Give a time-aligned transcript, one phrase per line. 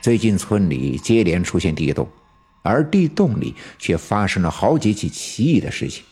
[0.00, 2.08] 最近村里接连出现地洞，
[2.62, 6.02] 而地洞里却发生了好几起奇异的事情，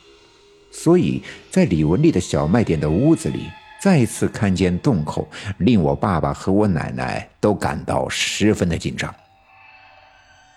[0.71, 3.45] 所以在李文丽的小卖店的屋子里
[3.81, 5.27] 再次看见洞口，
[5.59, 9.15] 令我爸爸和我奶奶都感到十分的紧张。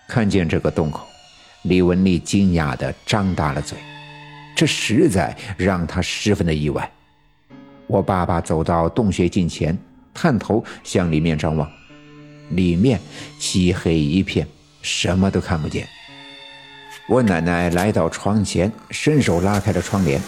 [0.08, 1.06] 看见这个洞口，
[1.62, 3.78] 李文丽惊讶地张大了嘴，
[4.54, 6.90] 这实在让她十分的意外。
[7.86, 9.76] 我爸爸走到洞穴近前，
[10.12, 11.70] 探头向里面张望。
[12.54, 13.00] 里面
[13.38, 14.46] 漆黑一片，
[14.80, 15.86] 什么都看不见。
[17.08, 20.20] 我奶奶来到窗前，伸手拉开了窗帘。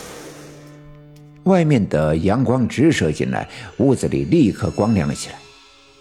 [1.45, 5.37] 外面的阳光直射进来，屋子里立刻光亮了起来。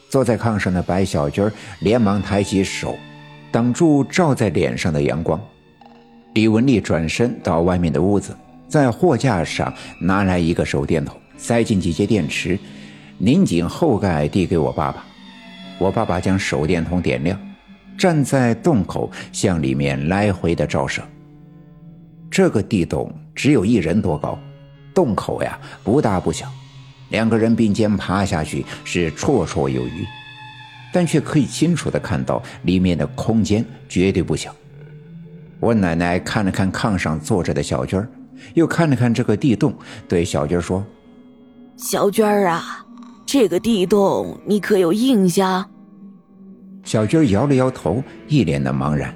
[0.09, 1.49] 坐在炕上的白小军
[1.80, 2.95] 连忙抬起手，
[3.52, 5.39] 挡住照在脸上的阳光。
[6.33, 8.35] 李文丽转身到外面的屋子，
[8.67, 12.58] 在货架上拿来一个手电筒，塞进几节电池，
[13.17, 15.05] 拧紧后盖递给我爸爸。
[15.77, 17.39] 我爸爸将手电筒点亮，
[17.97, 21.02] 站在洞口向里面来回的照射。
[22.30, 24.38] 这个地洞只有一人多高，
[24.93, 26.52] 洞口呀不大不小，
[27.09, 30.05] 两个人并肩爬下去是绰绰有余，
[30.91, 34.55] 但却可以清楚的看到里面的空间绝对不小。
[35.59, 38.09] 我奶奶看了看炕上坐着的小娟儿，
[38.53, 39.73] 又看了看这个地洞，
[40.08, 40.83] 对小娟说
[41.77, 42.83] ：“小娟儿啊。”
[43.34, 45.67] 这个地洞你可有印象？
[46.84, 49.12] 小军摇了摇头，一脸的茫然。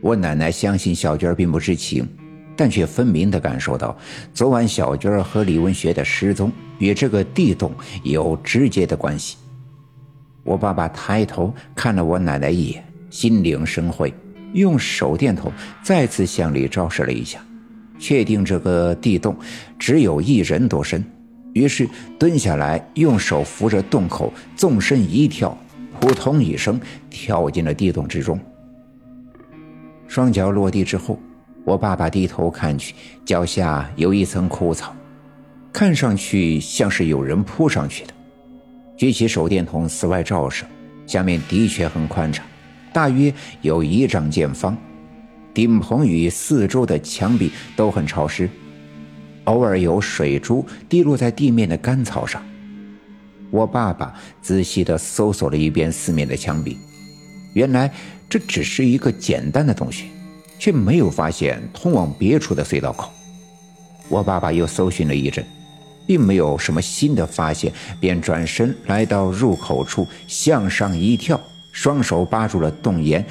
[0.00, 2.08] 我奶奶相信小军并不知情，
[2.56, 3.94] 但却分明的感受到，
[4.32, 7.70] 昨晚小军和李文学的失踪与这个地洞
[8.04, 9.36] 有直接的关系。
[10.42, 14.14] 我爸爸抬头看了我奶奶一眼，心领神会，
[14.54, 17.38] 用手电筒再次向里照射了一下，
[17.98, 19.36] 确定这个地洞
[19.78, 21.04] 只有一人多深。
[21.56, 25.56] 于是蹲下来，用手扶着洞口，纵身一跳，
[25.98, 28.38] 扑通一声跳进了地洞之中。
[30.06, 31.18] 双脚落地之后，
[31.64, 34.94] 我爸爸低头看去，脚下有一层枯草，
[35.72, 38.12] 看上去像是有人扑上去的。
[38.94, 40.66] 举起手电筒四外照射，
[41.06, 42.44] 下面的确很宽敞，
[42.92, 44.76] 大约有一丈见方，
[45.54, 48.46] 顶棚与四周的墙壁都很潮湿。
[49.46, 52.40] 偶尔有水珠滴落在地面的干草上。
[53.50, 56.76] 我爸爸仔细地搜索了一遍四面的墙壁，
[57.54, 57.92] 原来
[58.28, 60.04] 这只是一个简单的洞穴，
[60.58, 63.10] 却没有发现通往别处的隧道口。
[64.08, 65.44] 我爸爸又搜寻了一阵，
[66.06, 71.40] 并没有什么新的发现，便转身来到入口处，向上一跳，
[71.72, 73.24] 双手扒住了洞沿，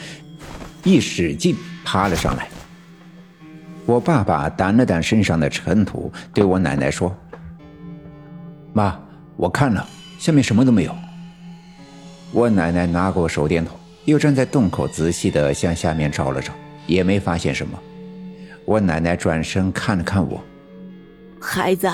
[0.83, 2.47] 一使劲爬了上来。
[3.85, 7.15] 我爸爸掸了掸身上的尘土，对我奶奶说
[8.73, 8.99] ：“妈，
[9.37, 9.87] 我看了，
[10.17, 10.95] 下面什么都没有。”
[12.33, 16.51] 我奶奶拿过手电筒，又站在洞口仔细地向下面照了照，
[16.87, 17.79] 也没发现什么。
[18.65, 20.43] 我奶奶转身看了看我
[21.39, 21.87] ：“孩子，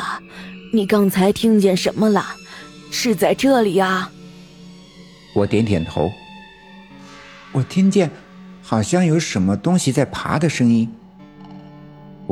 [0.72, 2.26] 你刚才听见什么了？
[2.90, 4.10] 是在这里啊？”
[5.36, 6.10] 我点点头
[7.52, 8.10] ：“我听见，
[8.62, 10.90] 好像有什么东西在爬的声音。”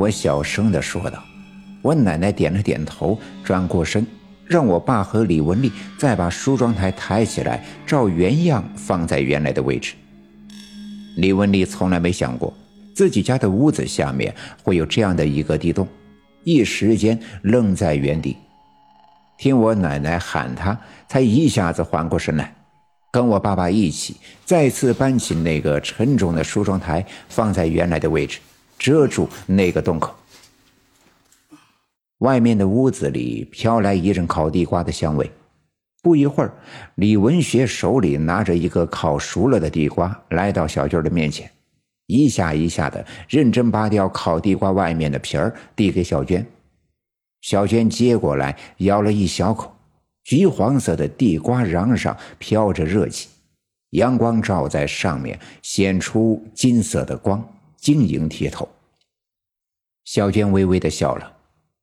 [0.00, 1.22] 我小声地说道
[1.84, 4.06] ：“我奶奶点了点头，转过身，
[4.46, 9.92] 让我爸和李文丽再把梳妆台抬起来，照原样放在原来的位置。”
[11.18, 12.50] 李文丽从来没想过
[12.94, 15.86] 自己家的屋子下面会有这样的一个地洞，
[16.44, 18.38] 一时间愣在原地。
[19.36, 20.78] 听我奶奶喊他，
[21.08, 22.54] 才一下子缓过神来，
[23.10, 24.16] 跟我爸爸一起
[24.46, 28.38] 再次搬起那个沉重的梳妆台，放在原来的位置。
[28.80, 30.12] 遮住那个洞口。
[32.18, 35.30] 外面的屋子里飘来一阵烤地瓜的香味。
[36.02, 36.50] 不一会儿，
[36.94, 41.50] 李文学手里拿着一个烤熟了的地瓜，来到小娟的面前，
[42.06, 46.46] 一下一下的认真扒掉烤地瓜外面的皮儿，递给小娟。
[47.42, 49.74] 小娟接过来，咬了一小口，
[50.24, 53.28] 橘黄色的地瓜瓤上飘着热气，
[53.90, 57.46] 阳光照在上面，显出金色的光。
[57.76, 58.68] 晶莹剔透。
[60.12, 61.32] 小娟微微的笑了，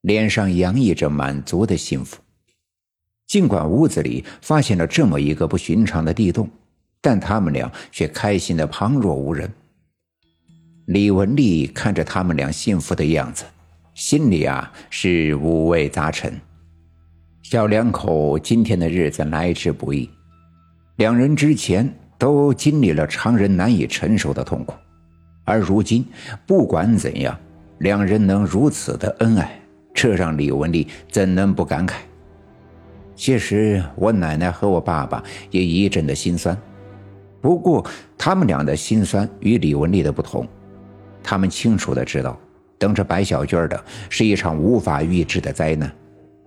[0.01, 2.17] 脸上洋溢着满足的幸福。
[3.25, 6.49] 尽管屋子里发现了这么一个不寻常的地洞，
[6.99, 9.49] 但他们俩却开心的旁若无人。
[10.87, 13.45] 李文丽看着他们俩幸福的样子，
[13.93, 16.37] 心里啊是五味杂陈。
[17.43, 20.09] 小两口今天的日子来之不易，
[20.97, 24.75] 两人之前都经历了常人难以承受的痛苦。
[25.45, 26.05] 而如今，
[26.45, 27.39] 不管怎样，
[27.79, 29.59] 两人能如此的恩爱，
[29.93, 31.93] 这让李文丽怎能不感慨？
[33.15, 36.57] 其实，我奶奶和我爸爸也一阵的心酸。
[37.39, 37.85] 不过，
[38.17, 40.47] 他们俩的心酸与李文丽的不同，
[41.23, 42.39] 他们清楚的知道，
[42.77, 45.91] 等着白小娟的是一场无法预知的灾难。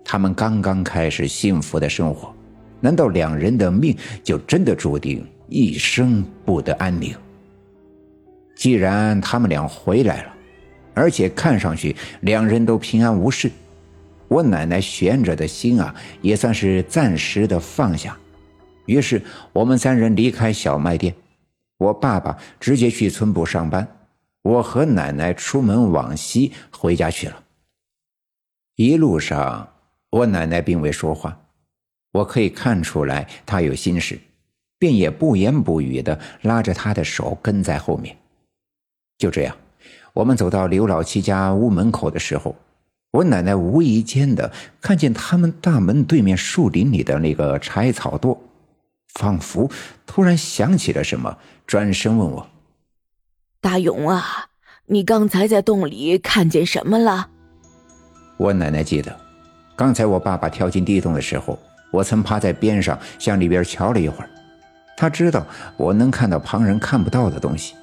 [0.03, 2.33] 他们刚刚开始幸福的生活，
[2.79, 7.15] 难道两人的命就真的注定一生不得安宁？
[8.55, 10.30] 既然他们俩回来了，
[10.93, 13.51] 而且看上去两人都平安无事，
[14.27, 18.17] 我奶奶悬着的心啊，也算是暂时的放下。
[18.85, 19.21] 于是
[19.53, 21.15] 我们三人离开小卖店，
[21.77, 23.87] 我爸爸直接去村部上班，
[24.41, 27.43] 我和奶奶出门往西回家去了。
[28.75, 29.67] 一路上，
[30.09, 31.39] 我奶奶并未说话，
[32.11, 34.19] 我可以看出来她有心事，
[34.79, 38.17] 便也不言不语的拉着她的手跟在后面。
[39.17, 39.55] 就这样，
[40.13, 42.55] 我们走到刘老七家屋门口的时候，
[43.11, 48.37] 我奶奶无意间的看见他们大门对面树林里的那个柴草垛。
[49.15, 49.69] 仿佛
[50.05, 51.37] 突然想起了什么，
[51.67, 52.47] 转身问我
[53.59, 54.47] ：“大勇啊，
[54.85, 57.29] 你刚才在洞里看见什么了？”
[58.39, 59.13] 我奶奶记得，
[59.75, 61.59] 刚才我爸爸跳进地洞的时候，
[61.91, 64.29] 我曾趴在边上向里边瞧了一会儿。
[64.95, 67.75] 他知道我能看到旁人看不到的东西。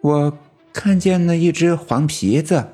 [0.00, 0.32] 我
[0.72, 2.66] 看见了一只黄皮子。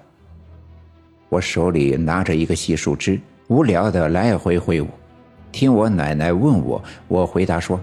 [1.29, 4.89] 我手里拿着一个细树枝，无聊的来回挥舞。
[5.51, 7.81] 听我奶奶问我，我回答说：“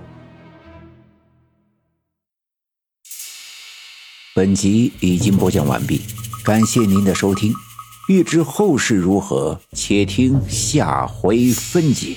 [4.35, 6.01] 本集已经播讲完毕，
[6.43, 7.53] 感谢您的收听。
[8.07, 12.15] 欲知后事如何，且听下回分解。”